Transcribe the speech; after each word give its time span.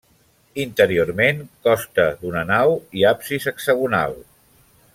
Interiorment 0.61 1.43
costa 1.67 2.05
d'una 2.23 2.43
nau 2.53 2.73
i 3.01 3.07
absis 3.11 3.47
hexagonal. 3.53 4.17